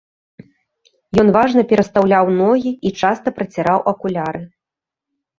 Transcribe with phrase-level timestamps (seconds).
[1.23, 4.41] Ён важна перастаўляў ногі і часта праціраў акуляры.